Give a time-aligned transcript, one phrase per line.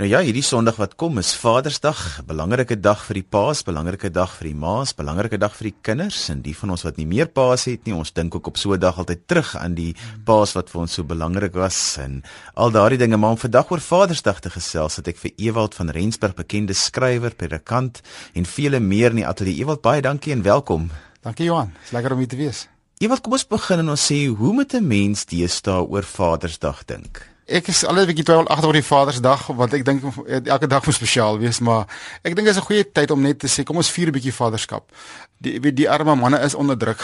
[0.00, 4.08] Nou ja, hierdie Sondag wat kom is Vadersdag, 'n belangrike dag vir die paas, belangrike
[4.08, 7.04] dag vir die ma's, belangrike dag vir die kinders en die van ons wat nie
[7.04, 9.94] meer paas het nie, ons dink ook op so 'n dag altyd terug aan die
[10.24, 12.22] paas wat vir ons so belangrik was en
[12.54, 15.90] al daardie dinge, maar om vandag oor Vadersdag te gesels, het ek vir Ewald van
[15.90, 18.00] Rensburg, bekende skrywer, predikant
[18.34, 19.60] en vele meer in die ateljee.
[19.60, 20.90] Ewald, baie dankie en welkom.
[21.22, 22.68] Dankie Johan, is lekker om hier te wees.
[23.00, 27.28] Ewald, kom ons begin en ons sê hoe moet 'n mens deesdae oor Vadersdag dink?
[27.46, 30.02] Ek is altyd 'n bietjie twyfel agter oor die Vadersdag want ek dink
[30.44, 31.86] elke dag moet spesiaal wees maar
[32.22, 34.12] ek dink dit is 'n goeie tyd om net te sê kom ons vier 'n
[34.12, 34.92] bietjie vaderskap.
[35.38, 37.02] Die weet die arme manne is onder druk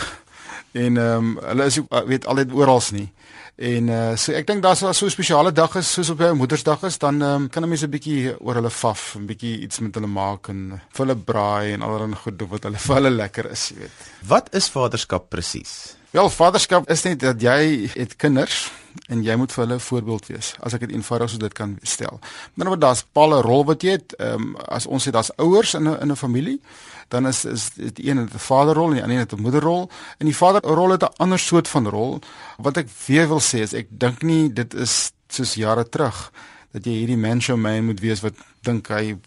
[0.73, 3.13] en ehm um, hulle is ook weet altyd oral nie.
[3.57, 6.83] En uh so ek dink daar's so 'n spesiale dag is soos op jou Moedersdag
[6.83, 9.95] is dan um, kan 'n mens 'n bietjie oor hulle faf, 'n bietjie iets met
[9.95, 13.51] hulle maak en vir hulle braai en allerlei goed doen wat hulle vir hulle lekker
[13.51, 13.91] is, jy weet.
[14.29, 15.96] Wat is vaderskap presies?
[16.10, 18.69] Wel, vaderskap is net dat jy het kinders
[19.10, 20.55] en jy moet vir hulle 'n voorbeeld wees.
[20.60, 22.20] As ek dit eenvoudig so dit kan stel.
[22.55, 24.12] Maar nou daar's palle rol wat jy het.
[24.12, 26.60] Ehm um, as ons sê daar's ouers in 'n in 'n familie,
[27.09, 29.90] dan is is dit een het 'n vaderrol en die ander het 'n moederrol.
[30.18, 32.20] En die vaderrol het 'n ander soort van rol.
[32.59, 36.32] Wat ek weer wil sê is ek dink nie dit is soos jare terug
[36.73, 39.18] dat jy hierdie macho man moet wees wat dink hy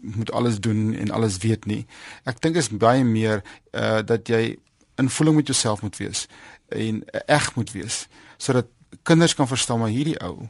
[0.00, 1.86] moet alles doen en alles weet nie.
[2.24, 3.42] Ek dink is baie meer
[3.72, 4.58] uh dat jy
[4.98, 6.26] in voeling met jouself moet wees
[6.68, 8.66] en eg moet wees sodat
[9.02, 10.48] kinders kan verstaan maar hierdie ou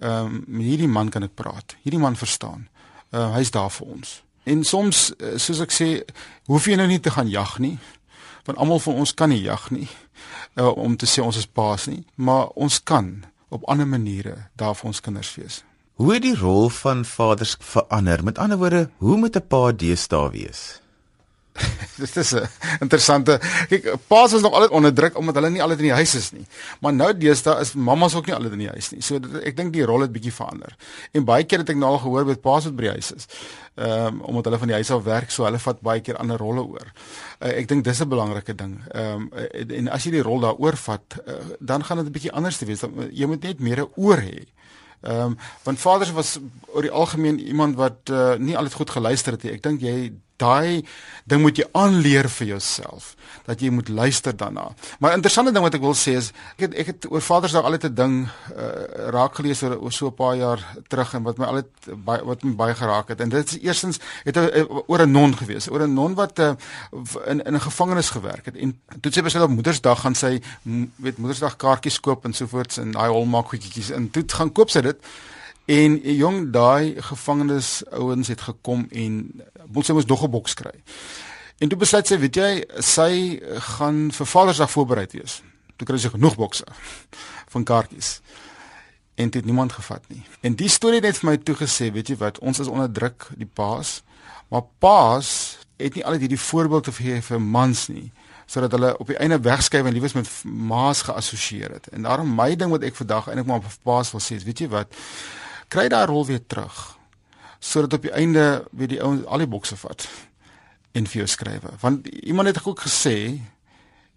[0.00, 1.76] ehm um, hierdie man kan ek praat.
[1.82, 2.68] Hierdie man verstaan.
[3.12, 4.22] Uh hy's daar vir ons.
[4.44, 5.88] En soms eh, soos ek sê,
[6.50, 7.76] hoef jy nou nie te gaan jag nie.
[8.48, 9.88] Want almal van ons kan nie jag nie.
[10.58, 13.22] Uh, om te sê ons is paas nie, maar ons kan
[13.54, 15.62] op ander maniere daar vir ons kinders wees.
[16.00, 18.24] Hoe het die rol van vaders verander?
[18.24, 20.81] Met ander woorde, hoe moet 'n pa deesdae wees?
[22.02, 22.48] dit is 'n
[22.80, 26.14] interessante kyk paas is nog altyd onder druk omdat hulle nie altyd in die huis
[26.14, 26.46] is nie.
[26.80, 29.02] Maar nou deesdae is mammas ook nie altyd in die huis nie.
[29.02, 30.76] So dit, ek dink die rol het bietjie verander.
[31.12, 33.28] En baie keer het ek nou al gehoor met paas wat by die huis is.
[33.74, 36.40] Ehm um, omdat hulle van die huis af werk, so hulle vat baie keer ander
[36.40, 36.88] rolle oor.
[37.40, 38.80] Uh, ek dink dis 'n belangrike ding.
[38.92, 39.30] Ehm um,
[39.80, 42.66] en as jy die rol daaroor vat, uh, dan gaan dit 'n bietjie anders te
[42.66, 42.84] wees.
[43.10, 44.44] Jy moet net meer oor hê.
[45.02, 49.32] Ehm um, want vaders was oor die algemeen iemand wat uh, nie altyd goed geluister
[49.32, 49.52] het nie.
[49.52, 50.82] Ek dink jy daai
[51.30, 53.14] ding moet jy aanleer vir jouself
[53.46, 54.68] dat jy moet luister daarna.
[54.98, 57.86] Maar interessante ding wat ek wil sê is ek het ek het oor Vadersdag altyd
[57.90, 61.46] 'n ding uh, raak gelees oor, oor so 'n paar jaar terug en wat my
[61.46, 61.70] altyd
[62.04, 63.20] baie wat my baie geraak het.
[63.20, 66.54] En dit is eerstens het hy oor 'n non gewees, oor 'n non wat uh,
[67.26, 68.56] in in 'n gevangenis gewerk het.
[68.56, 70.40] En toe sy besluit op Moedersdag gaan sy
[70.96, 74.70] weet Moedersdag kaartjies koop en so voorts en daai holmaak goedjies en toe gaan koop
[74.70, 74.98] sy dit
[75.72, 79.14] En jong daai gevangenes ouens het gekom en
[79.72, 80.74] wil sy mos nog 'n boks kry.
[81.58, 83.40] En toe besluit sy, weet jy, sy
[83.76, 85.42] gaan vir Vadersdag voorberei wees.
[85.76, 86.64] Toe kry sy genoeg bokse
[87.52, 88.20] van kaartjies.
[89.14, 90.22] En dit niemand gevat nie.
[90.40, 92.92] En die storie het net vir my toe gesê, weet jy wat, ons is onder
[92.92, 94.02] druk, die paas.
[94.48, 98.10] Maar paas het nie altyd hierdie voorbeeld te gee vir mans nie
[98.52, 101.86] sodat hulle op die einde wegskuif en liewes met maas geassosieer het.
[101.88, 104.68] En daarom my ding wat ek vandag eintlik maar op paas wil sê, weet jy
[104.68, 104.92] wat,
[105.72, 106.80] kry daai rol weer terug
[107.62, 110.06] sodat op die einde weer die ouens al die bokse vat
[110.92, 111.64] en vir jou skryf.
[111.80, 113.40] Want iemand het ook gesê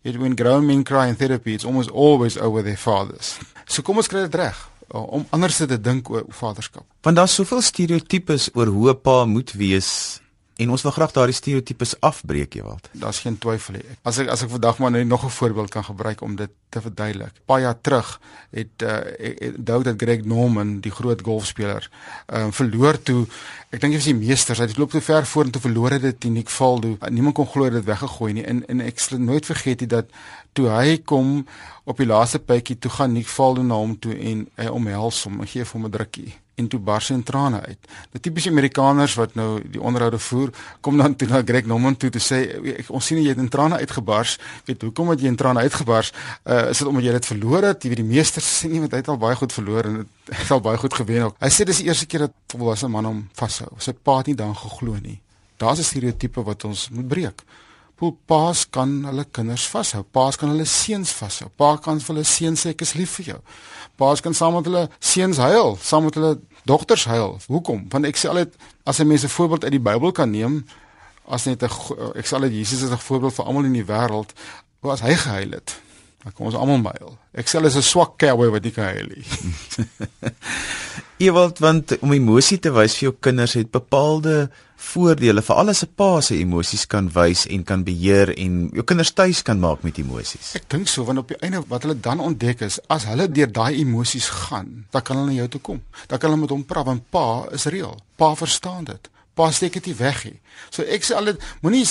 [0.01, 3.37] it when grown men cry in therapy it's almost always over their fathers.
[3.65, 4.57] So kom ons kry dit reg
[4.89, 6.85] om anders te dink oor vaderskap.
[7.05, 10.21] Want daar's soveel stereotypes oor hoe 'n pa moet wees
[10.55, 12.87] En ons wil graag daardie stereotypes afbreek, Ewald.
[12.91, 13.83] Daar's geen twyfel nie.
[14.07, 16.81] As ek as ek vandag maar net nog 'n voorbeeld kan gebruik om dit te
[16.81, 17.33] verduidelik.
[17.45, 18.19] Paar jaar terug
[18.51, 21.89] het uh Doug dat Greg Norman, die groot golfspeler,
[22.25, 23.27] ehm uh, verloor toe
[23.69, 24.55] ek dink hy was die meester.
[24.55, 26.97] Hy het loop te ver vorentoe verloor dit Nick Faldo.
[27.09, 28.45] Niemand kon glo dit weggegooi nie.
[28.45, 30.05] En en ek sal nooit vergeet dit dat
[30.53, 31.47] toe hy kom
[31.83, 35.39] op die laaste pypie toe gaan Nick Faldo na hom toe en hy omhels hom
[35.39, 37.89] en gee hom 'n drukkie en toe bars in trane uit.
[38.15, 40.51] Die tipiese Amerikaners wat nou die onderhoude voer,
[40.81, 42.39] kom dan toe na Greg Norman toe te sê
[42.87, 44.37] ons sien jy het in trane uitgebars.
[44.65, 46.13] Weet hoekom het jy in trane uitgebars?
[46.43, 47.83] Uh is dit omdat jy dit verloor het?
[47.83, 49.99] Jy weet die meester sê nie want hy het al baie goed verloor en
[50.31, 51.37] hy het al baie goed gewen ook.
[51.43, 53.71] Hy sê dis die eerste keer dat 'n volwasse man hom vashou.
[53.77, 55.19] Sy pa het nie dan geglo nie.
[55.57, 57.43] Daar's 'n stereotipe wat ons moet breek.
[57.95, 60.03] Hoe paas kan hulle kinders vashou?
[60.11, 61.47] Paas kan hulle seuns vashou.
[61.55, 63.37] Pa kan vir hulle seuns sê ek is lief vir jou.
[63.95, 66.33] Paas kan saam met hulle seuns huil, saam met hulle
[66.67, 67.37] dogters huil.
[67.47, 67.85] Hoekom?
[67.93, 68.51] Want ek sê altyd
[68.83, 70.65] as 'n mens 'n voorbeeld uit die Bybel kan neem,
[71.27, 71.71] as net 'n
[72.19, 74.33] ek sê altyd Jesus is 'n voorbeeld vir almal in die wêreld,
[74.81, 75.79] hoe as hy gehuil het.
[76.23, 77.17] Dan kom ons almal byl.
[77.33, 79.25] Ek sê is 'n swak cowboy wat nie kan huil nie.
[81.27, 85.93] Ewald want om emosie te wys vir jou kinders het bepaalde voordele vir alles 'n
[85.95, 89.97] pa se emosies kan wys en kan beheer en jou kinders tuis kan maak met
[89.97, 90.55] emosies.
[90.55, 93.51] Ek dink so want op die einde wat hulle dan ontdek is as hulle deur
[93.51, 95.81] daai emosies gaan, dan kan hulle na jou toe kom.
[96.07, 97.99] Dan kan hulle met hom praat want pa is reël.
[98.15, 99.09] Pa verstaan dit.
[99.33, 100.39] Pa steek dit nie weg nie.
[100.69, 101.85] So ek sê altyd moenie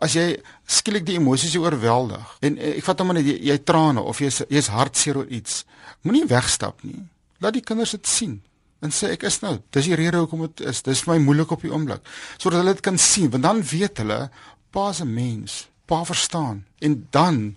[0.00, 4.00] as jy skielik die emosies oorweldig en eh, ek vat hom net jy, jy trane
[4.00, 5.64] of jy's jy's hartseer oor iets.
[6.02, 7.06] Moenie wegstap nie.
[7.40, 8.40] Laat die kinders dit sien
[8.80, 9.58] en sê ek is nou.
[9.70, 10.82] Dis die rede hoekom dit is.
[10.82, 12.00] Dis vir my moeilik op die oomblik.
[12.38, 14.30] Sodat hulle dit kan sien, want dan weet hulle
[14.70, 15.68] pa's 'n mens.
[15.86, 16.64] Pa verstaan.
[16.78, 17.56] En dan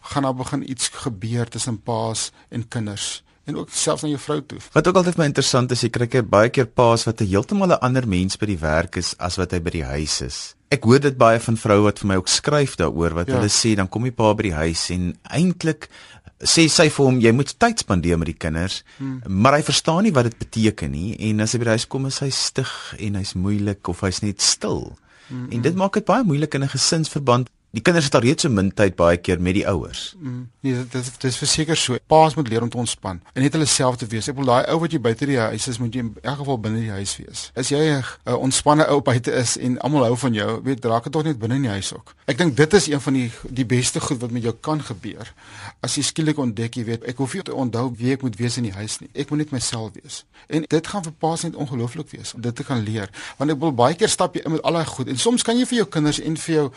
[0.00, 4.38] gaan daar begin iets gebeur tussen pa's en kinders en ook selfs na jou vrou
[4.46, 4.60] toe.
[4.72, 7.80] Wat ook altyd my interessant is, jy kry baie keer pa's wat 'n heeltemal 'n
[7.80, 10.54] ander mens by die werk is as wat hy by die huis is.
[10.70, 13.34] Ek hoor dit baie van vroue wat vir my ook skryf daaroor wat ja.
[13.34, 15.88] hulle sê dan kom die pa by die huis en eintlik
[16.44, 19.22] sê sy vir hom jy moet tyd spandeer met die kinders hmm.
[19.26, 22.06] maar hy verstaan nie wat dit beteken nie en as hy by die huis kom
[22.06, 24.94] is hy stig en hy's moeilik of hy's net stil
[25.28, 25.48] hmm.
[25.50, 28.48] en dit maak dit baie moeilik in 'n gesinsverband Die kinders het al reeds so
[28.48, 30.14] min tyd baie keer met die ouers.
[30.16, 31.98] Mm, nee, dit dit dit is verseker so.
[32.08, 34.28] Paas moet leer om te ontspan en net hulle self te wees.
[34.32, 36.56] Ek wil daai ou wat jy buite die huis is, moet jy in elk geval
[36.64, 37.42] binne die huis wees.
[37.52, 41.04] As jy 'n uh, ontspanne ou buite is en almal hou van jou, weet raak
[41.04, 42.14] dit tog net binne in die huis ook.
[42.24, 43.30] Ek dink dit is een van die
[43.60, 45.34] die beste goed wat met jou kan gebeur.
[45.80, 48.56] As jy skielik ontdek jy weet, ek hoef nie te onthou wie ek moet wees
[48.56, 49.10] in die huis nie.
[49.12, 50.24] Ek moet net myself wees.
[50.48, 53.12] En dit gaan vir paas net ongelooflik wees om dit te kan leer.
[53.36, 55.58] Want ek wil baie keer stap jy in met al daai goed en soms kan
[55.58, 56.68] jy vir jou kinders en vir jou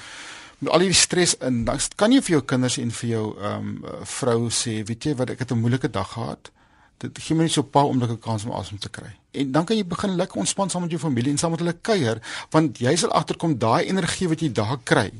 [0.69, 4.01] al hierdie stres in, dan kan jy vir jou kinders en vir jou ehm um,
[4.05, 6.51] vrou sê, weet jy wat, ek het 'n moeilike dag gehad.
[6.97, 9.09] Dit gee my net so 'n paar oomblikke kans om asem te kry.
[9.31, 11.73] En dan kan jy begin lekker ontspan saam met jou familie en saam met hulle
[11.81, 15.11] kuier, want jy sal agterkom daai energie wat jy daar kry,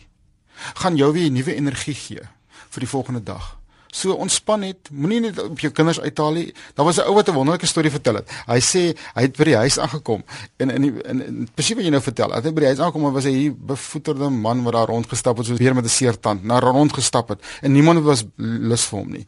[0.76, 2.22] gaan jou weer nuwe energie gee
[2.70, 3.61] vir die volgende dag.
[3.92, 6.46] So ontspan net, moenie net op jou kinders uithaal nie.
[6.78, 8.30] Daar was 'n ou wat 'n wonderlike storie vertel het.
[8.48, 10.24] Hy sê hy het by die huis aangekom
[10.58, 12.30] en in die, in, in presies wat jy nou vertel.
[12.30, 15.46] Hy het by die huis aangekom en was hier bevoeterde man wat daar rondgestap het
[15.46, 19.12] soos weer met 'n seer tand, na rondgestap het en niemand was lus vir hom
[19.12, 19.28] nie.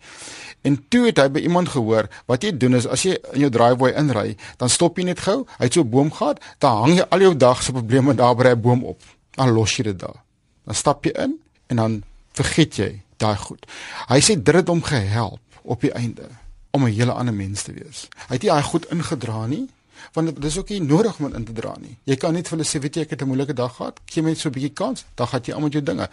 [0.62, 3.50] En toe het hy by iemand gehoor, wat jy doen is as jy in jou
[3.50, 6.95] driveway inry, dan stop jy net gou, hy het so 'n boom gehad, dan hang
[6.95, 9.01] jy al jou dag se probleme daar by 'n boom op.
[9.36, 10.24] Dan los jy dit daar.
[10.65, 13.65] Dan stap jy in en dan vergeet jy daai goed.
[14.09, 16.27] Hy sê dit het hom gehelp op die einde
[16.71, 18.07] om 'n hele ander mens te wees.
[18.27, 19.69] Hy het nie daai goed ingedra nie
[20.13, 21.97] want dit is ook nie nodig om in te dra nie.
[22.03, 23.99] Jy kan net vir hulle sê weet jy ek het 'n moeilike dag gehad.
[24.05, 26.09] Gee my net so 'n bietjie kans, dan gaan jy al met jou dinge.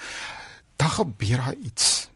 [0.76, 2.08] Dan gebeur daar iets.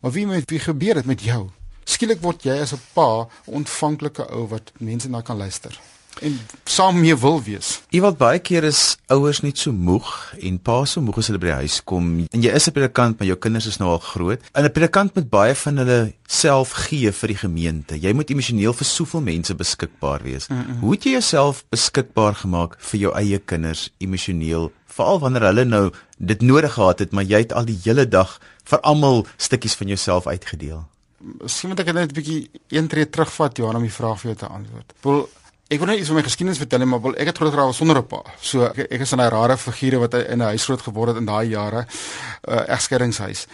[0.00, 1.50] Maar wie met wie gebeur dit met jou?
[1.84, 5.80] Skielik word jy as 'n pa ontvanklike ou wat mense na kan luister
[6.20, 7.80] en saam mee wil wees.
[7.90, 10.08] Iewald baie keer is ouers net so moeg
[10.40, 13.18] en pa so moeg as hulle by die huis kom en jy is 'n predikant
[13.18, 14.40] maar jou kinders is nou al groot.
[14.54, 17.94] En 'n predikant moet baie van hulle self gee vir die gemeente.
[18.00, 20.48] Jy moet emosioneel vir soveel mense beskikbaar wees.
[20.48, 20.80] Mm -mm.
[20.80, 25.90] Hoe het jy jouself beskikbaar gemaak vir jou eie kinders emosioneel veral wanneer hulle nou
[26.18, 29.86] dit nodig gehad het maar jy het al die hele dag vir almal stukkies van
[29.86, 30.84] jouself uitgedeel?
[31.20, 34.38] Miskien moet ek net 'n bietjie een tree terugvat Johan om die vraag vir jou
[34.38, 34.92] te antwoord.
[35.02, 35.28] Wel
[35.70, 38.00] Ek wil net iets van my geskiedenis vertel, maar wil ek het groot geraak sonder
[38.00, 38.24] 'n pa.
[38.42, 41.16] So ek, ek is in 'n rare figure wat in 'n huis groot geword het
[41.16, 43.46] in daai jare, 'n uh, egskeidingshuis.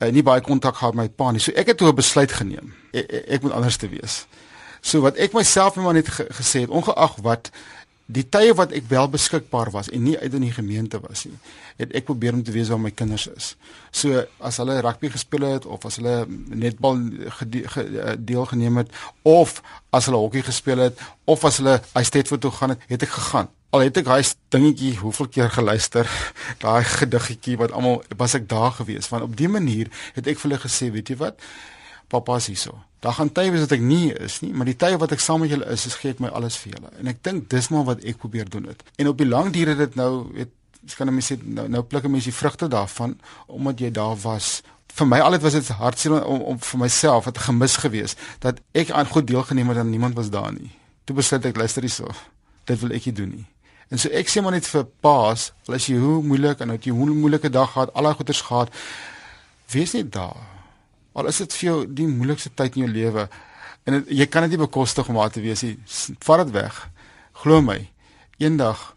[0.00, 1.40] Uh, nie baie kontak gehad met my pa nie.
[1.40, 2.74] So ek het toe 'n besluit geneem.
[2.92, 4.26] Ek, ek, ek moet anders te wees.
[4.80, 7.50] So wat ek myself net maar net ge, gesê het, ongeag wat
[8.12, 11.38] die tye wat ek wel beskikbaar was en nie uit in die gemeente was nie,
[11.80, 13.52] het ek probeer om te weet waar my kinders is.
[13.90, 18.94] So as hulle rugby gespeel het of as hulle netbal eh, deelgeneem het
[19.28, 19.60] of
[19.90, 23.16] as hulle hokkie gespeel het of as hulle by Stedford toe gaan het, het ek
[23.16, 23.50] gegaan.
[23.72, 26.08] Al het ek daai dingetjie hoeveel keer geluister,
[26.64, 30.50] daai gediggetjie wat almal was ek daar gewees want op dié manier het ek vir
[30.50, 31.40] hulle gesê, weet jy wat?
[32.12, 32.76] Pappa is hierso.
[33.02, 35.42] Daar gaan tye wees wat ek nie is nie, maar die tye wat ek saam
[35.42, 36.90] met julle is, is gee ek my alles vir julle.
[37.00, 38.84] En ek dink dis maar wat ek probeer doen het.
[39.00, 40.52] En op die lang duur het dit nou, weet,
[40.98, 44.62] kan ek sê nou nou pluk 'n mens die vrugte daarvan omdat jy daar was.
[44.92, 48.90] Vir my altyd was dit hartseer om, om vir myself het gemis gewees dat ek
[48.90, 50.70] aan goed deelgeneem het en niemand was daar nie.
[51.04, 52.06] Toe besluit ek luister hierso.
[52.64, 53.46] Dit wil ek nie doen nie.
[53.90, 56.84] En so ek sê maar net vir paas, al is jy hoe moeilik en het
[56.84, 58.70] jy hoe moeilike dag gehad, al daai goeters gehad,
[59.72, 60.52] wees net daar
[61.12, 63.28] Al is dit vir jou die moeilikste tyd in jou lewe
[63.84, 65.76] en het, jy kan dit nie bekostig om daar te wees nie.
[66.24, 66.88] Vat dit weg.
[67.42, 67.78] Glo my.
[68.38, 68.92] Eendag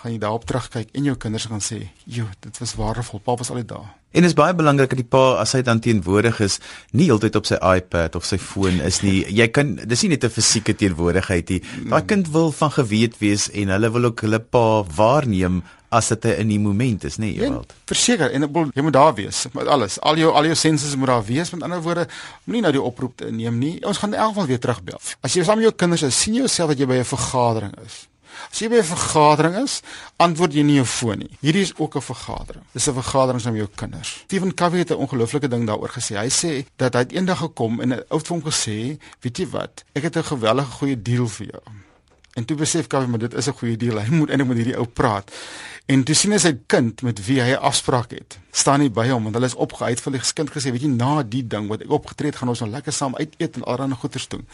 [0.00, 3.20] gaan jy daarop terugkyk en jou kinders gaan sê, "Jo, dit was waardevol.
[3.20, 5.80] Pa was altyd daar." En dit is baie belangrik dat die pa as hy dan
[5.80, 6.58] teenwoordig is,
[6.90, 9.24] nie heeltyd op sy iPad of sy foon is nie.
[9.30, 11.62] Jy kan dis nie net 'n fisieke teenwoordigheid nie.
[11.88, 16.24] Daai kind wil van geweet wees en hulle wil ook hulle pa waarneem as dit
[16.24, 17.72] in die moment is, nê, nee, Ewald.
[17.90, 19.98] Verseker en wil, jy moet daar wees met alles.
[20.06, 21.50] Al jou al jou senses moet daar wees.
[21.50, 22.06] Met ander woorde,
[22.44, 23.74] moenie nou die oproep neem nie.
[23.86, 25.00] Ons gaan in elk geval weer terugbel.
[25.26, 28.06] As jy saam met jou kinders is, sien jouself dat jy by 'n vergadering is.
[28.48, 29.80] As jy by 'n vergadering is,
[30.16, 31.30] antwoord jy nie jou foon nie.
[31.40, 32.64] Hierdie is ook 'n vergadering.
[32.72, 34.22] Dis 'n vergadering met jou kinders.
[34.24, 36.16] Stephen Covey het 'n ongelooflike ding daaroor gesê.
[36.16, 39.84] Hy sê dat hy eendag gekom en 'n ou vir hom gesê, "Weet jy wat?
[39.94, 41.62] Ek het 'n gewellige goeie deal vir jou."
[42.34, 43.98] En toe besef Covey, maar dit is 'n goeie deal.
[43.98, 45.30] Hy moet eintlik met hierdie ou praat.
[45.86, 49.08] En toe sien hy sy kind met wie hy 'n afspraak het, staan nie by
[49.08, 51.82] hom want hulle is opgehyd vir die kind gesê, "Weet jy, na die ding wat
[51.82, 54.46] ek opgetree het, gaan ons nou lekker saam uit eet en allerlei goeders doen."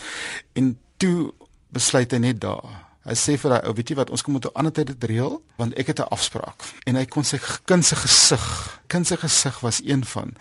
[0.54, 1.32] En toe
[1.70, 4.46] besluit hy net daar Hy sê vir daai ou, weet jy wat, ons kom moet
[4.46, 6.58] 'n ander tyd dit reël want ek het 'n afspraak.
[6.86, 10.34] En hy kon sy kind se gesig, kind se gesig was een van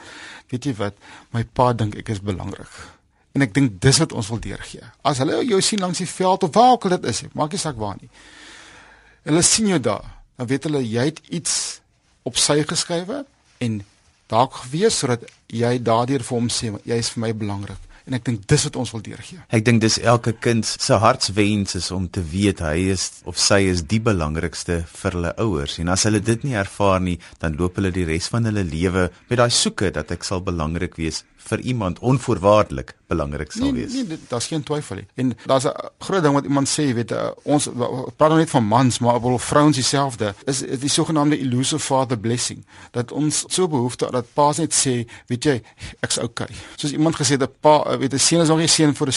[0.50, 0.96] weet jy wat,
[1.32, 2.72] my pa dink ek is belangrik.
[3.36, 4.84] En ek dink dis wat ons wil deurgee.
[5.04, 7.60] As hulle jou sien langs die veld of waar ook al dit is, maak nie
[7.60, 8.10] saak waar nie.
[9.26, 10.06] Hulle sien jou daar,
[10.38, 11.82] dan weet hulle jy het iets
[12.24, 13.24] op sy geskrywe
[13.64, 13.82] en
[14.32, 18.26] dalk gewees sodat jy daardeur vir hom sê jy is vir my belangrik en ek
[18.28, 19.40] dink dis wat ons wil deurgee.
[19.54, 23.64] Ek dink dis elke kind se hartswens is om te weet hy is of sy
[23.72, 27.80] is die belangrikste vir hulle ouers en as hulle dit nie ervaar nie, dan loop
[27.80, 31.62] hulle die res van hulle lewe met daai soeke dat ek sal belangrik wees vir
[31.66, 33.94] iemand onvoorwaardelik belangrik sal nee, wees.
[33.94, 35.08] Nee, nee daar's geen twyfel nie.
[35.16, 37.70] En daar's 'n groot ding wat iemand sê, weet jy, ons
[38.16, 40.34] praat nou net van mans, maar wel vrouens dieselfde.
[40.46, 45.44] Is die sogenaamde elusive father blessing dat ons so behoefte dat paas net sê, weet
[45.44, 45.62] jy,
[46.00, 46.50] ek's okay.
[46.76, 49.14] Soos iemand gesê het, 'n pa, weet 'n seun is nog nie seun vir 'n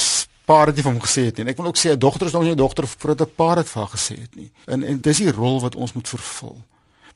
[0.49, 1.45] pa het nie van hom gesê het nie.
[1.45, 3.55] En ek wil ook sê 'n dogter is nog nie 'n dogter voordat 'n pa
[3.55, 4.51] dit vir haar gesê het nie.
[4.65, 6.57] En en dis die rol wat ons moet vervul.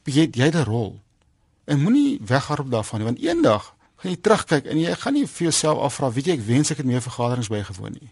[0.04, 1.00] Jy jy het 'n rol.
[1.64, 5.46] En moenie weghardop daarvan nie, want eendag gaan jy terugkyk en jy gaan nie vir
[5.46, 8.10] jouself afvra, weet jy, ek wens ek het meer vergaderings bygewoon nie.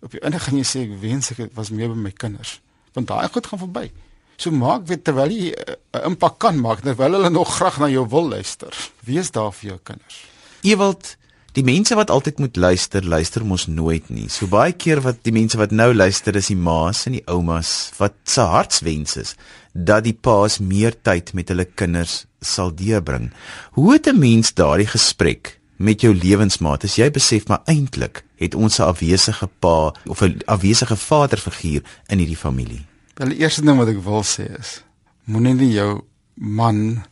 [0.00, 2.58] Op die einde gaan jy sê ek wens ek was meer by my kinders,
[2.96, 3.90] want daai goed gaan verby.
[4.38, 7.88] So maak weet terwyl jy eh, 'n impak kan maak terwyl hulle nog graag na
[7.90, 8.72] jou wil luister.
[9.04, 10.24] Wees daar vir jou kinders.
[10.62, 11.16] Ewald
[11.58, 14.28] Die mense wat altyd moet luister, luister mos nooit nie.
[14.30, 17.90] So baie keer wat die mense wat nou luister is die ma's en die oumas
[17.98, 19.32] wat se hartswens is
[19.74, 23.32] dat die pa's meer tyd met hulle kinders sal deurbring.
[23.74, 28.54] Hoe het 'n mens daardie gesprek met jou lewensmaat as jy besef maar eintlik het
[28.54, 32.86] ons 'n afwesige pa of 'n afwesige vaderfiguur in hierdie familie?
[33.16, 34.82] Wel die eerste ding wat ek wil sê is
[35.24, 36.02] moenie nie jou
[36.34, 37.04] man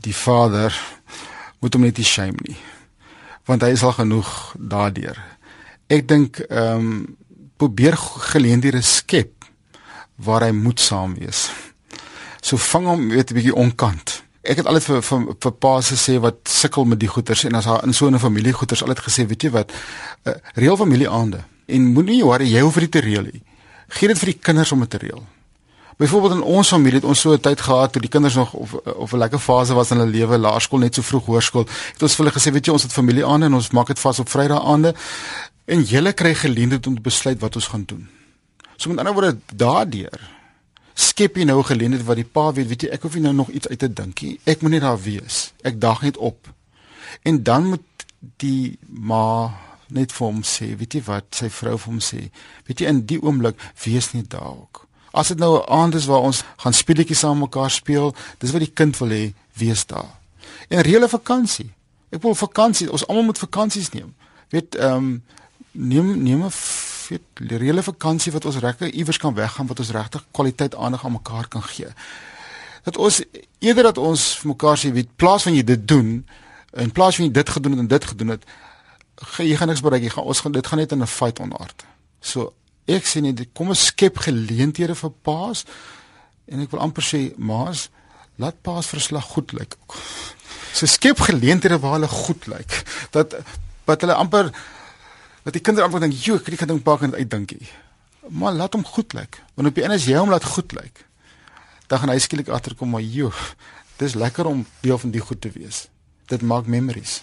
[0.00, 0.74] die vader
[1.60, 2.56] moet hom net nie shame nie.
[3.44, 5.18] Want hy is al genoeg daardeur.
[5.86, 7.16] Ek dink ehm um,
[7.56, 7.94] probeer
[8.32, 9.44] geleenthede skep
[10.16, 11.50] waar hy moet saam wees.
[12.42, 16.18] So vang hom weet 'n bietjie onkant ek het altyd vir vir, vir paas gesê
[16.20, 19.26] wat sukkel met die goeters en as haar in so 'n familie goeters altyd gesê
[19.26, 23.24] weet jy wat uh, reël familie aande en moenie worry jy hoef dit te reël
[23.24, 23.42] nie
[23.88, 25.24] gee dit vir die kinders om dit te reël
[25.96, 28.74] byvoorbeeld in ons familie het ons so 'n tyd gehad toe die kinders nog of
[28.74, 32.14] of 'n lekker fase was in hulle lewe laerskool net so vroeg hoërskool het ons
[32.14, 34.28] vir hulle gesê weet jy ons het familie aande en ons maak dit vas op
[34.28, 34.94] vrydag aande
[35.64, 38.08] en julle kry geleentheid om te besluit wat ons gaan doen
[38.76, 40.20] so met ander woorde daardeur
[40.94, 43.50] skep jy nou geleentheid wat die pa weet, weet jy, ek hoef nie nou nog
[43.50, 44.36] iets uit te dink nie.
[44.46, 45.50] Ek moet net daar wees.
[45.66, 46.48] Ek dag net op.
[47.26, 48.06] En dan moet
[48.42, 49.50] die ma
[49.94, 52.28] net vir hom sê, weet jy wat, sy vrou vir hom sê,
[52.66, 54.84] weet jy in die oomblik wees net daar ook.
[55.14, 58.60] As dit nou 'n aand is waar ons gaan speletjies saam mekaar speel, dis wat
[58.60, 60.10] die kind wil hê, wees daar.
[60.68, 61.72] En reële vakansie.
[62.10, 64.14] Ek wil vakansie, ons almal moet vakansies neem.
[64.48, 65.22] Weet, ehm um,
[65.70, 66.52] neem neem 'n
[67.08, 71.12] weet reële vakansie wat ons regtig iewers kan weggaan wat ons regtig kwaliteit aandag aan
[71.12, 71.88] mekaar kan gee.
[72.82, 73.22] Dat ons
[73.58, 76.26] eerder dat ons vir mekaar sê weet plaas van jy dit doen
[76.72, 78.44] in plaas van jy dit gedoen het en dit gedoen het
[79.38, 81.84] jy gaan niks bereik jy gaan ons gaan dit gaan net in 'n fight onaard.
[82.20, 82.52] So
[82.86, 85.64] ek sê net kom ons skep geleenthede vir paas
[86.50, 87.88] en ek wil amper sê maas
[88.40, 89.76] laat paas verslag goed lyk.
[90.74, 92.82] So skep geleenthede waar hulle goed lyk
[93.14, 93.36] dat
[93.88, 94.50] wat hulle amper
[95.44, 97.68] dat die kinders amper dink, "Jo, ek kan dink pak en uitdinkie."
[98.28, 99.42] Maar laat hom goed lyk.
[99.54, 101.04] Want op die einde as jy hom laat goed lyk,
[101.86, 103.32] dan gaan hy skielik agterkom, "Maar jo,
[103.96, 105.88] dis lekker om deel van die goed te wees."
[106.26, 107.22] Dit maak memories.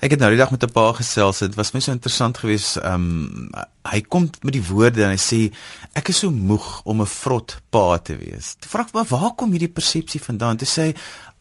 [0.00, 1.38] Ek het nou die dag met 'n pa gesels.
[1.38, 2.76] Dit was my so interessant geweest.
[2.76, 3.50] Ehm um,
[3.84, 5.52] hy kom met die woorde en hy sê
[5.92, 8.56] ek is so moeg om 'n vrot pa te wees.
[8.62, 10.56] Ek vra maar waar kom hierdie persepsie vandaan?
[10.56, 10.94] Toe sê hy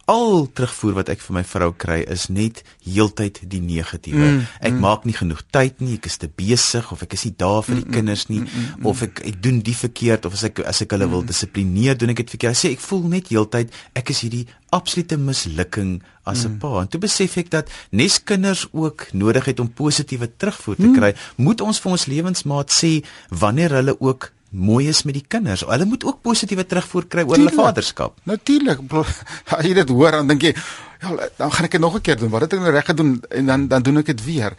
[0.09, 4.25] al terugvoer wat ek vir my vrou kry is net heeltyd die negatiewe.
[4.25, 4.79] Mm, ek mm.
[4.81, 7.77] maak nie genoeg tyd nie, ek is te besig of ek is nie daar vir
[7.77, 8.47] die mm, kinders nie mm,
[8.79, 11.13] mm, of ek ek doen die verkeerd of as ek as ek hulle mm.
[11.13, 12.57] wil dissiplineer, doen ek dit verkeerd.
[12.57, 16.59] Sy sê ek voel net heeltyd ek is hierdie absolute mislukking as 'n mm.
[16.63, 16.73] pa.
[16.81, 21.13] En toe besef ek dat nes kinders ook nodig het om positiewe terugvoer te kry,
[21.13, 21.45] mm.
[21.45, 25.63] moet ons vir ons lewensmaat sê wanneer hulle ook mooi is met die kinders.
[25.67, 28.17] Hulle moet ook positiewe terugvoer kry oor hulle vaderskap.
[28.23, 28.81] Natuurlik.
[29.55, 30.53] As jy dit hoor, dan dink jy,
[31.01, 32.29] ja, dan gaan ek dit nog 'n keer doen.
[32.29, 34.55] Wat het ek nou reg gedoen en dan dan doen ek dit weer.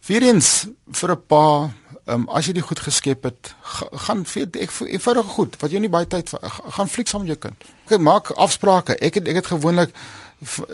[0.00, 1.70] Vierens vir 'n pa,
[2.06, 3.54] um, as jy dit goed geskep het,
[4.06, 6.30] gaan ek eenvoudig goed, wat jy nie baie tyd
[6.76, 7.58] gaan fliek saam met jou kind.
[7.86, 8.96] Ek maak afsprake.
[8.98, 9.90] Ek het ek het gewoonlik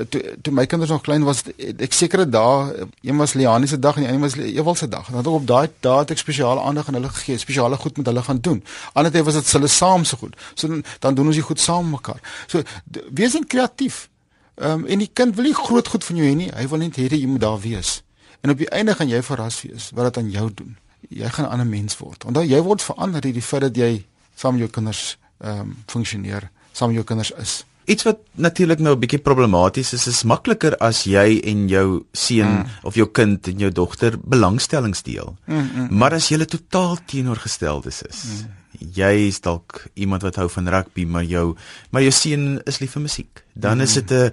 [0.09, 3.97] toe toe my kinders nog klein was ek sekere dae een was Liani se dag
[3.97, 5.07] en ander was Ewald se dag.
[5.07, 7.97] Dan het ek op daai dae het ek spesiale aandag aan hulle gegee spesiale goed
[7.97, 8.63] met hulle gaan doen.
[8.93, 10.37] Ander tyd was dit hulle saam so goed.
[10.55, 12.23] So dan, dan doen ons die goed saam mekaar.
[12.47, 12.63] So
[13.11, 14.09] wees net kreatief.
[14.55, 16.51] Um, en die kind wil nie groot goed van jou hê nie.
[16.55, 18.03] Hy wil net hê jy moet daar wees.
[18.41, 20.77] En op die einde gaan jy verras wees wat dit aan jou doen.
[21.09, 22.25] Jy gaan 'n ander mens word.
[22.25, 24.05] Onthou jy word verander deur die feit dat jy
[24.35, 28.81] saam met jou kinders ehm um, funksioneer saam met jou kinders is Iets wat natuurlik
[28.83, 32.66] nou 'n bietjie problematies is, is makliker as jy en jou seun mm.
[32.83, 35.37] of jou kind en jou dogter belangstellings deel.
[35.47, 35.97] Mm, mm, mm.
[35.99, 38.25] Maar as julle totaal teenoorgesteldes is.
[38.25, 38.50] Mm.
[38.93, 41.57] Jy is dalk iemand wat hou van rugby, maar jou
[41.90, 43.45] maar jou seun is lief vir musiek.
[43.55, 43.81] Dan mm.
[43.81, 44.31] is dit 'n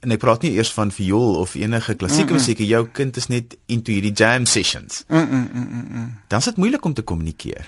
[0.00, 2.46] en ek praat nie eers van viool of enige klassieke mm, mm.
[2.46, 5.04] musiek, jou kind is net into hierdie jam sessions.
[5.08, 6.18] Mm, mm, mm, mm.
[6.28, 7.66] Dan is dit moeilik om te kommunikeer.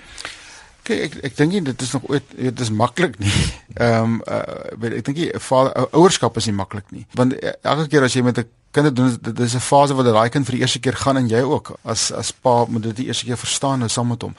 [0.89, 3.29] Kyk, ek ek dink nie dit is nog ooit dit is maklik nie.
[3.85, 7.03] Ehm um, uh, ek dink nie vader ouerskap is nie maklik nie.
[7.19, 10.09] Want eh, elke keer as jy met 'n kind doen dit is 'n fase waar
[10.09, 12.95] daai kind vir die eerste keer gaan en jy ook as as pa moet dit
[13.03, 14.35] die eerste keer verstaan nou saam met hom.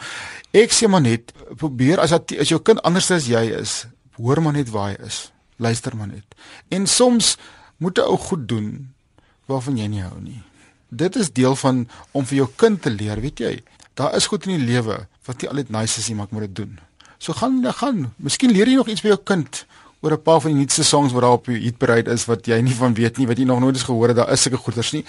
[0.50, 3.86] Ek sê maar net probeer as dat, as jou kind anders as jy is,
[4.18, 5.30] hoor maar net waar hy is.
[5.56, 6.26] Luister maar net.
[6.68, 7.36] En soms
[7.78, 8.90] moet 'n ou goed doen
[9.46, 10.42] waarvan jy nie hou nie.
[10.88, 13.62] Dit is deel van om vir jou kind te leer, weet jy.
[13.94, 16.48] Daar is goed in die lewe wat nie altyd nice is nie, maar ek moet
[16.48, 16.78] dit doen.
[17.18, 18.14] So gaan gaan.
[18.16, 19.66] Miskien leer jy nog iets by jou kind
[20.00, 22.60] oor 'n paar van die nuutste songs wat daar op jou hitparade is wat jy
[22.60, 24.16] nie van weet nie, wat jy nog nooit eens gehoor het.
[24.16, 25.04] Daar is sulke goeters nie.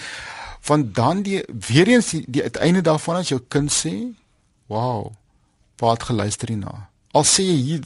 [0.60, 4.14] Van dan die weer eens die, die uiteinde daarvan as jou kind sê,
[4.66, 5.12] "Wow,
[5.78, 7.80] wat geluister jy na?" Al sê jy hier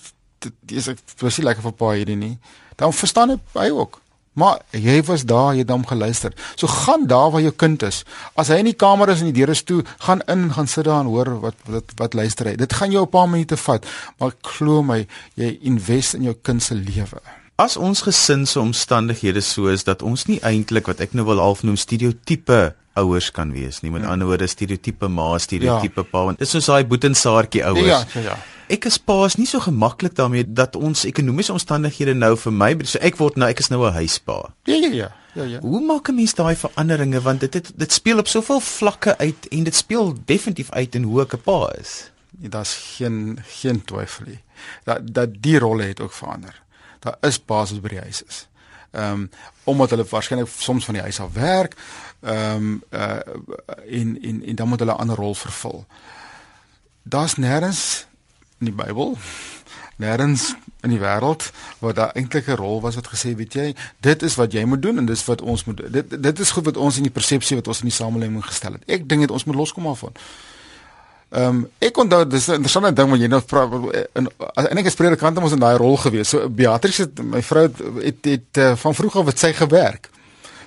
[0.61, 2.39] dis ek presies lekker vir pa hierdie nie.
[2.77, 4.01] Dan verstaan hy ook.
[4.37, 6.35] Maar jy was daar, jy het hom geluister.
[6.61, 8.03] So gaan daar waar jou kind is.
[8.37, 10.69] As hy in die kamer is en die deur is toe, gaan in en gaan
[10.69, 12.57] sit daar en hoor wat wat wat luister hy.
[12.61, 13.87] Dit gaan jou 'n paar minute vat,
[14.19, 17.21] maar glo my, jy invest in jou kind se lewe.
[17.57, 21.41] As ons gesin se omstandighede so is dat ons nie eintlik wat ek nou wil
[21.41, 23.91] half noem stereotipe ouers kan wees nie.
[23.91, 24.09] Met ja.
[24.09, 26.09] ander woorde stereotipe ma, stereotipe ja.
[26.11, 26.31] pa.
[26.33, 27.87] Dit is soos daai boetensaartjie ouers.
[27.87, 28.37] Ja, ja, ja
[28.69, 32.99] ek is paas nie so gemaklik daarmee dat ons ekonomiese omstandighede nou vir my so
[32.99, 34.55] ek word nou ek is nou 'n huispa.
[34.65, 35.11] Ja ja ja.
[35.35, 35.61] Ja ja.
[35.61, 39.49] Hoe maak 'n mens daai veranderinge want dit het, dit speel op soveel vlakke uit
[39.49, 42.11] en dit speel definitief uit in hoe ek 'n pa is.
[42.41, 44.43] Ja, Daar's geen geen twyfel nie.
[44.85, 46.63] Dat dat die rolle het ook verander.
[46.99, 48.49] Daar is paas wat by die huis is.
[48.91, 49.31] Ehm um,
[49.65, 51.77] omdat hulle waarskynlik soms van die huis af werk,
[52.21, 53.19] ehm um, uh
[53.85, 55.87] in in en dan moet hulle 'n ander rol vervul.
[57.03, 58.07] Daar's nêrens
[58.61, 59.17] in die Bybel
[59.97, 64.23] nêrens in die wêreld waar daar eintlik 'n rol was wat gesê weet jy dit
[64.23, 66.77] is wat jy moet doen en dis wat ons moet dit dit is goed wat
[66.77, 69.45] ons in die persepsie wat ons in die samelewing gestel het ek dink dit ons
[69.45, 70.13] moet loskom af van
[71.31, 73.69] Ehm um, ek onthou dis 'n interessante ding wat jy nou vra
[74.13, 76.29] en as enige predikant ons in daai rol gewees.
[76.29, 80.09] So Beatrix het my vrou het het, het uh, van vroeg af met sy gewerk.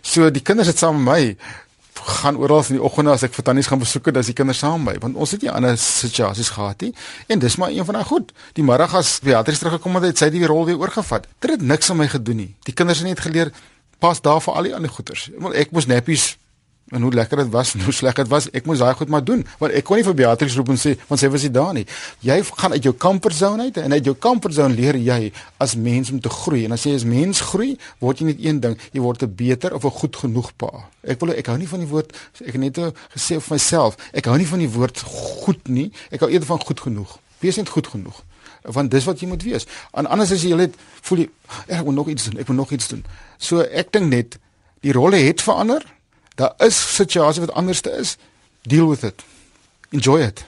[0.01, 1.37] So die kinders het saam met my
[2.03, 4.61] gaan oral in die oggende as ek vir tannies gaan besoek, dan is die kinders
[4.63, 6.93] saam by, want ons het nie ander situasies gehad nie.
[7.27, 8.33] En dis maar een van daai goed.
[8.57, 11.27] Die middag as Beatrice teruggekom het, het sy die rol weer oorgevat.
[11.39, 12.51] Dit het niks aan my gedoen nie.
[12.67, 13.51] Die kinders het net geleer
[13.99, 15.29] pas daar vir al die ander goeters.
[15.53, 16.31] Ek moes nappies
[16.89, 19.43] en hoe lekker dit was hoe sleg dit was, ek moes daai goed maar doen.
[19.61, 21.85] Want ek kon nie vir Beatrix roep en sê want sy was nie daar nie.
[22.25, 25.75] Jy gaan uit jou comfort zone uit en uit jou comfort zone leer jy as
[25.75, 26.65] mens om te groei.
[26.67, 29.75] En as jy as mens groei, word jy net een ding, jy word 'n beter
[29.75, 30.89] of 'n goed genoeg pa.
[31.03, 32.77] Ek wil ek hou nie van die woord ek het net
[33.15, 35.91] gesê vir myself, ek hou nie van die woord goed nie.
[36.11, 37.17] Ek hou eerder van goed genoeg.
[37.39, 38.23] Wees net goed genoeg
[38.63, 39.65] want dis wat jy moet wees.
[39.91, 41.29] En anders as jy net voel jy
[41.67, 43.05] ek moet nog iets doen, ek moet nog iets doen.
[43.37, 44.39] So ek dink net
[44.81, 45.85] die rolle het verander
[46.39, 48.15] daar is situasies wat anderste is,
[48.61, 49.23] deal with it.
[49.89, 50.45] Enjoy it.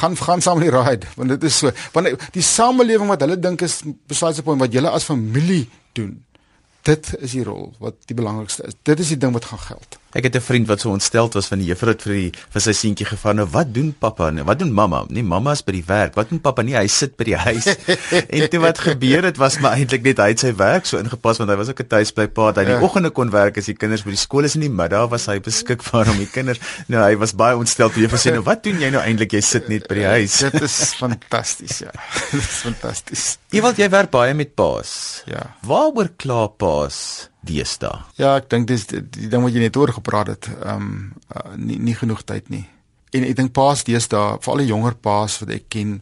[0.00, 1.70] Gaan gaan saam met die ride, want dit is so.
[1.92, 5.64] Want die samelewing wat hulle dink is besides point wat julle as familie
[5.98, 6.18] doen.
[6.86, 8.76] Dit is die rol wat die belangrikste is.
[8.86, 9.99] Dit is die ding wat gaan geld.
[10.12, 12.60] Ek het 'n vriend wat so ontsteld was van die juffrou het vir die vir
[12.60, 15.04] sy seentjie gevra nou wat doen pappa nou wat doen mamma?
[15.08, 16.14] Nee mamma is by die werk.
[16.14, 17.66] Wat doen pappa nee hy sit by die huis.
[18.40, 21.38] En toe wat gebeur het was maar eintlik net hy het sy werk so ingepas
[21.38, 22.80] want hy was ook 'n tuisblypa hy die ja.
[22.80, 25.38] oggende kon werk as die kinders by die skool is in die middag was hy
[25.38, 26.58] beskikbaar om die kinders.
[26.88, 27.92] Nou hy was baie ontsteld.
[27.92, 29.32] Toe jy gesê nou wat doen jy nou eintlik?
[29.32, 30.38] Jy sit net by die huis.
[30.38, 31.90] dit is fantasties ja.
[32.32, 33.38] Dit is fantasties.
[33.50, 35.54] Wil jy werk baie met paas ja.
[35.62, 38.02] Waaroor kla paas deesdae.
[38.20, 41.12] Ja, ek dink dis die, die ding wat jy net oor gepraat het, ehm um,
[41.34, 42.66] uh, nie nie genoeg tyd nie.
[43.16, 46.00] En ek dink paas deesdae, veral die jonger paas wat ek ken,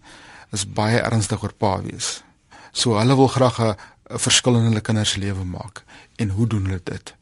[0.53, 2.18] is baie ernstig oor pa wees.
[2.72, 3.77] So hulle wil graag 'n
[4.18, 5.85] verskil in hulle kinders se lewe maak.
[6.16, 7.14] En hoe doen hulle dit?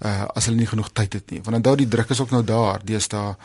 [0.00, 1.42] Uh as hulle nie genoeg tyd het nie.
[1.42, 2.80] Want onthou die druk is ook nou daar.
[2.84, 3.36] Deesdae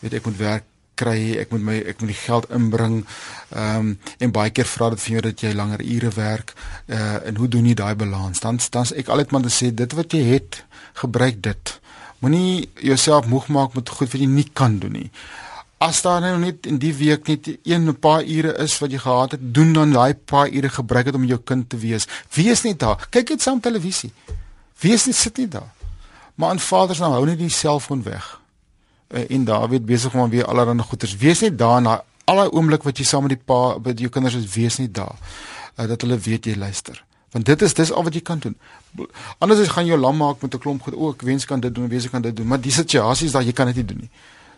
[0.00, 0.64] weet ek moet werk
[0.94, 3.02] kry, ek moet my ek moet die geld inbring.
[3.50, 6.54] Ehm um, en baie keer vra dit vir jou dat jy langer ure werk.
[6.86, 8.40] Uh en hoe doen jy daai balans?
[8.40, 10.64] Dan dan's ek altyd maar te sê dit wat jy het,
[11.04, 11.78] gebruik dit.
[12.22, 15.10] Moenie jouself moeg maak met goed wat jy nie kan doen nie.
[15.82, 19.34] As daar nou net in die week net een paar ure is wat jy gehad
[19.34, 22.06] het, doen dan daai paar ure gebruik dit om jou kind te wees.
[22.34, 23.08] Wees net daar.
[23.10, 24.12] Kyk net saam televisie.
[24.78, 25.72] Wees net sit net daar.
[26.34, 28.41] Maar aan vaders nou hou net die selfoon weg
[29.12, 31.16] uh, en Dawid besig om weer allerlei goeders.
[31.16, 34.34] Wees net daar na alle oomblik wat jy saam met die pa met jou kinders
[34.34, 35.16] is, wees net daar.
[35.76, 37.04] Uh, dat hulle weet jy luister.
[37.32, 38.56] Want dit is dis al wat jy kan doen.
[39.38, 40.94] Anders as gaan jy lam maak met 'n klomp goed.
[40.94, 43.44] O, ek wens kan dit doen, wens kan dit doen, maar die situasie is dat
[43.44, 44.10] jy kan dit nie doen nie.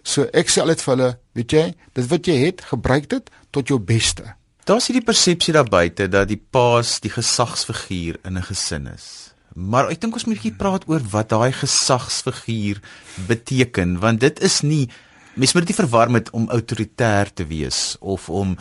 [0.02, 3.68] So ek sê altyd vir hulle, weet jy, dit wat jy het, gebruik dit tot
[3.68, 4.34] jou beste.
[4.64, 9.33] Daar's hierdie persepsie daar buite dat die paas die gesagsfiguur in 'n gesin is.
[9.54, 12.80] Maar ek dink ons moet 'n bietjie praat oor wat daai gesagsfiguur
[13.26, 14.90] beteken want dit is nie
[15.34, 18.56] mens moet dit nie verwar met om autoritair te wees of om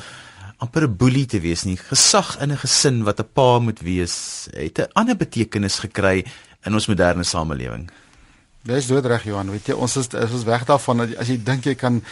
[0.57, 1.77] amper 'n boelie te wees nie.
[1.77, 6.25] Gesag in 'n gesin wat 'n pa moet wees, het 'n ander betekenis gekry
[6.65, 7.89] in ons moderne samelewing.
[8.63, 12.03] Dis doodreg Johan, weet jy, ons is ons weg daarvan as jy dink jy kan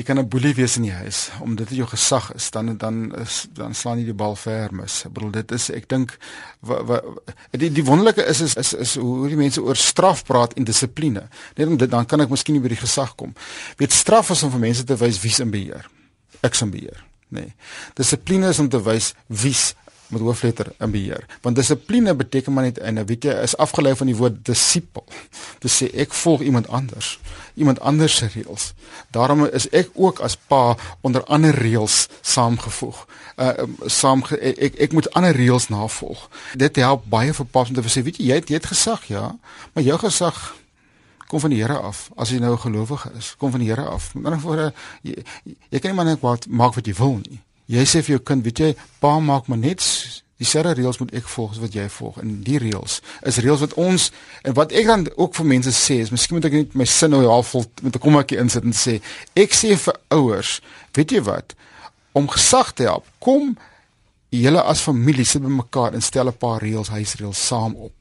[0.00, 3.12] jy kan 'n boelie wees in die huis om dit jou gesag is dan dan
[3.20, 5.04] is dan slaan jy die bal ver mis.
[5.04, 6.16] Ek bedoel dit is ek dink
[7.50, 11.28] die die wonderlike is is is, is hoe die mense oor straf praat en dissipline.
[11.56, 13.34] Net om dit dan kan ek miskien by die gesag kom.
[13.76, 15.86] Weet straf is om vir mense te wys wie's in beheer.
[16.40, 17.04] Ek's in beheer.
[17.28, 17.54] Nee.
[17.94, 19.74] Dissipline is om te wys wie's
[20.10, 21.26] met hoofletter in beheer.
[21.44, 25.04] Want dissipline beteken maar net en weet jy is afgelei van die woord disipel.
[25.60, 27.18] Dit sê ek volg iemand anders,
[27.54, 28.72] iemand anders se reëls.
[29.10, 33.06] Daarom is ek ook as pa onder ander reëls saamgevoeg.
[33.36, 36.28] Uh saam ek ek moet ander reëls navolg.
[36.56, 39.06] Dit help baie vir pa's om te sê weet jy jy het, jy het gesag
[39.10, 39.34] ja,
[39.74, 40.38] maar jou gesag
[41.30, 43.34] kom van die Here af as jy nou 'n gelowige is.
[43.38, 44.14] Kom van die Here af.
[44.14, 45.22] Met ander woorde jy,
[45.70, 47.40] jy kan nie maar net wat maak wat jy wil nie.
[47.70, 49.84] Jy sê vir jou kind, weet jy, pa maak maar net
[50.40, 52.18] dieselfde reëls moet ek volg as wat jy volg.
[52.22, 54.08] En die reëls is reëls wat ons
[54.48, 57.12] en wat ek dan ook vir mense sê is, miskien moet ek net my sin
[57.14, 59.00] nou half vol met 'n kommakie insit en sê,
[59.36, 60.60] ek sê vir ouers,
[60.96, 61.54] weet jy wat,
[62.12, 63.56] om gesag te help, kom
[64.30, 67.94] julle as familie sit bymekaar en stel 'n paar reëls, huisreëls saam op.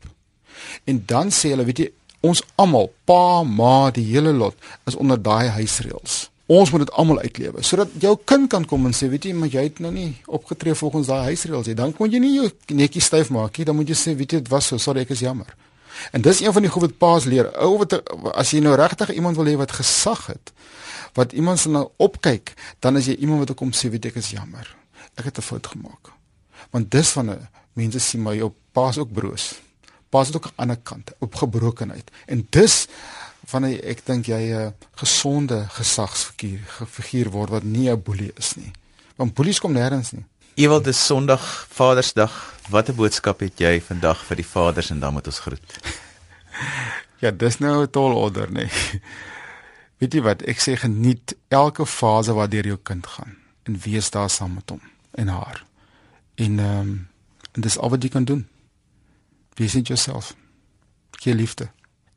[0.85, 4.55] En dan sê hulle, weet jy, ons almal, pa, ma, die hele lot
[4.85, 6.29] is onder daai huisreëls.
[6.49, 9.51] Ons moet dit almal uitlewe sodat jou kind kan kom en sê, weet jy, maar
[9.53, 11.75] jy het nou nie opgetree volgens daai huisreëls nie.
[11.77, 13.67] Dan kon jy nie jou netjie styf maak nie.
[13.69, 15.51] Dan moet jy sê, weet jy, dit was so, sorry, ek is jammer.
[16.15, 17.51] En dis een van die goed wat paas leer.
[17.61, 17.99] Ou wat
[18.33, 20.53] as jy nou regtig iemand wil hê wat gesag het,
[21.17, 24.21] wat iemand se nou opkyk, dan is jy iemand wat kom sê, weet jy, ek
[24.23, 24.65] is jammer.
[25.21, 26.13] Ek het 'n fout gemaak.
[26.71, 29.53] Want dis van 'n mense sien maar jou paas ook broos.
[30.09, 32.09] Paas het ook aan 'n ander kant, op gebrokenheid.
[32.25, 32.87] En dis
[33.51, 38.71] wanneer ek dink jy 'n gesonde gesagsfiguur figuur word wat nie 'n boelie is nie.
[39.15, 40.25] Want boelies kom nêrens nie.
[40.55, 42.31] Ewald dis Sondag, Vadersdag.
[42.69, 45.79] Watter boodskap het jy vandag vir die vaders en dan moet ons groet?
[47.23, 48.69] ja, dis nou 'n tol order, nee.
[49.99, 54.09] Weet jy wat, ek sê geniet elke fase wat deur jou kind gaan en wees
[54.09, 54.81] daar saam met hom
[55.11, 55.65] en haar.
[56.35, 57.07] En ehm um,
[57.53, 58.47] en dis al wat jy kan doen.
[59.55, 60.35] Wees net jouself.
[61.11, 61.69] Gee liefde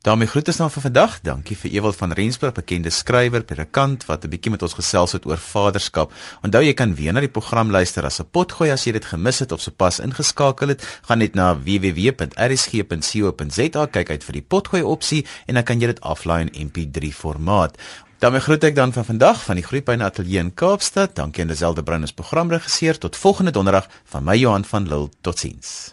[0.03, 1.13] daarmee groet ons nou vir vandag.
[1.23, 5.25] Dankie vir Ewald van Rensburg, bekende skrywer, predikant wat 'n bietjie met ons gesels het
[5.25, 6.11] oor vaderskap.
[6.43, 9.39] Onthou jy kan weer na die program luister as 'n potgooi as jy dit gemis
[9.39, 10.99] het of sopas ingeskakel het.
[11.07, 12.25] Gaan net na www.rsg.co.za
[13.85, 17.77] kyk uit vir die potgooi opsie en dan kan jy dit aflaai in MP3 formaat.
[18.23, 21.15] daarmee groet ek dan van vandag van die Groepyne Ateljee in Kaapstad.
[21.15, 22.97] Dankie aan Dezelfde Bruin as programregisseur.
[22.97, 25.09] Tot volgende donderdag van my Johan van Lille.
[25.21, 25.92] Totsiens.